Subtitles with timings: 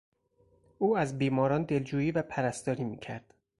[0.77, 3.33] او از بیماران دلجویی و پرستاری میکرد.